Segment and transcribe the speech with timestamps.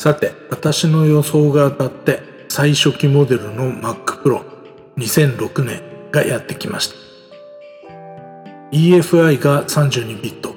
[0.00, 4.42] さて私の予想が当たって最初期モデルの Mac Pro
[4.96, 6.94] 2006年がやってきました。
[8.72, 10.54] EFI が32ビット。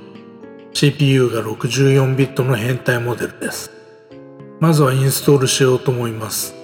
[0.72, 3.70] CPU が64ビットの変態モデルです。
[4.62, 6.56] まずはインストールしようと思います。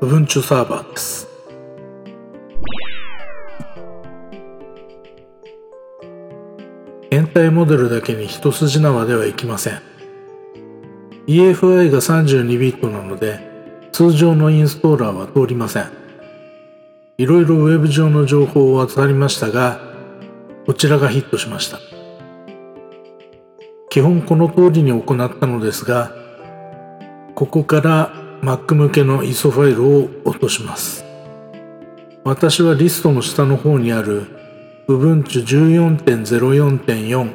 [0.00, 1.28] Ubuntu サーバーです。
[7.10, 9.93] 変態モデルだけに一筋縄ではいきません。
[11.26, 13.40] EFI が32ビットなので
[13.92, 15.88] 通常のインストーラーは通りません。
[17.16, 19.80] いろいろウェブ上の情報は当りましたが
[20.66, 21.78] こちらがヒットしました。
[23.88, 26.12] 基本この通りに行ったのですが
[27.34, 31.04] ここから Mac 向けの ISO ファイルを落とします。
[32.24, 34.26] 私はリストの下の方にある
[34.88, 37.32] Ubuntu 14.04.4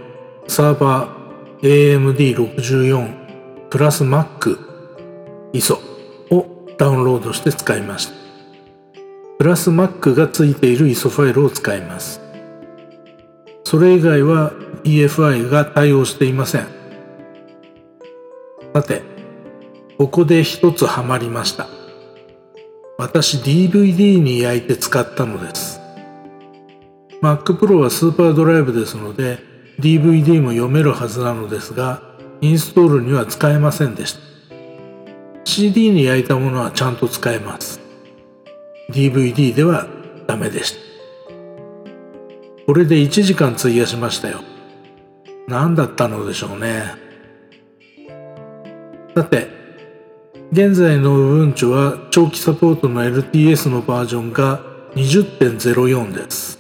[0.48, 3.19] サーバー AMD64
[3.70, 4.58] プラス Mac
[5.54, 5.78] ISO
[6.32, 8.14] をダウンロードして使いました
[9.38, 12.20] プラス Mac がついている ISO ファイルを使います。
[13.64, 14.52] それ以外は
[14.84, 16.68] EFI が対応していません。
[18.74, 19.02] さて
[19.98, 21.68] ここで一つハマりました。
[22.98, 25.80] 私 DVD に焼いて使ったのです。
[27.22, 29.38] Mac Pro はスーパードライブですので
[29.80, 32.09] DVD も読めるはずなのですが
[32.42, 34.20] インストールには使えませんでした。
[35.44, 37.80] CD に焼いたものはちゃんと使えます。
[38.92, 39.88] DVD では
[40.28, 40.80] ダメでした。
[42.66, 44.42] これで1時間費やしましたよ。
[45.48, 46.84] 何だったのでしょうね。
[49.16, 49.48] さて
[50.52, 54.62] 現在の Ubuntu は長期サポートの LTS のバージョンが
[54.96, 56.60] 20.04です。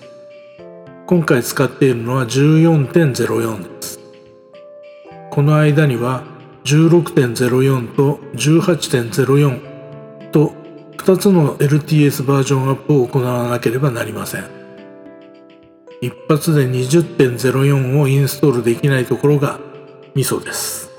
[1.07, 3.78] 今回使っているのは14.04です。
[5.39, 6.25] この間には
[6.65, 10.51] 16.04と18.04と
[10.97, 14.43] 2つの LTS バージョンアップを行わなければなりません。
[16.01, 19.61] 一発で20.04をインストールできないところが
[20.13, 20.91] ミソです。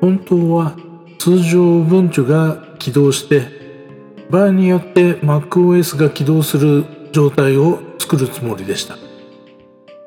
[0.00, 0.76] 本当は
[1.18, 3.48] 通常文書が起動して
[4.30, 8.98] 場合によって MacOS が起動する状態を作るつもりでした。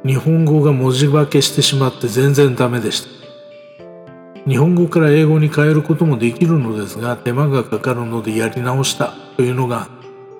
[0.05, 3.21] 日本語が文字化けしてしまって全然ダメでした。
[4.47, 9.87] 日本語から英語に変えることもできるのですが手間がかかるのでやり直したというのが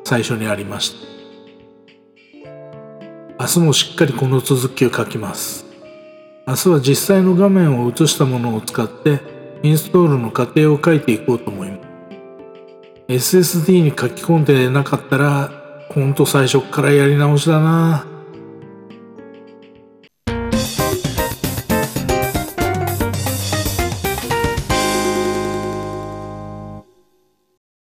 [0.04, 1.12] 最初にありました。
[3.40, 5.66] 明日もしっかりこの続きを書きます。
[6.48, 9.20] 明日は実際の画面を映したものを使って
[9.62, 13.38] インストールの過程を書いていこうと思います。
[13.38, 15.61] SSD に書き込んでなかったら
[15.94, 18.08] ほんと最初からやり直しだな。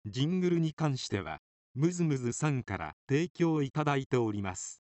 [0.07, 1.41] ジングルに関しては
[1.75, 4.81] ムズムズさんから提供いただいております。